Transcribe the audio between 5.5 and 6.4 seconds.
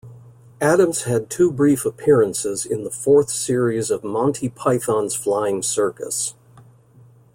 Circus".